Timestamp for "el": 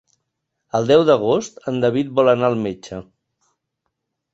0.79-0.89